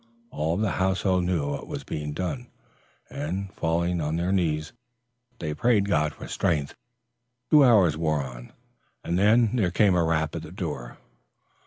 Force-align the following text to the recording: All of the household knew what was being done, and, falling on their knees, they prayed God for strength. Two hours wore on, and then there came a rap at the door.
All 0.31 0.55
of 0.55 0.61
the 0.61 0.71
household 0.81 1.25
knew 1.25 1.47
what 1.47 1.67
was 1.67 1.83
being 1.83 2.11
done, 2.13 2.47
and, 3.11 3.53
falling 3.53 4.01
on 4.01 4.15
their 4.15 4.31
knees, 4.31 4.73
they 5.37 5.53
prayed 5.53 5.87
God 5.87 6.11
for 6.11 6.27
strength. 6.27 6.73
Two 7.51 7.63
hours 7.63 7.95
wore 7.95 8.23
on, 8.23 8.51
and 9.03 9.19
then 9.19 9.55
there 9.55 9.69
came 9.69 9.93
a 9.93 10.03
rap 10.03 10.35
at 10.35 10.41
the 10.41 10.51
door. 10.51 10.97